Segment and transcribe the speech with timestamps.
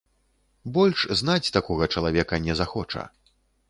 [0.77, 3.03] Больш знаць такога чалавека не захоча.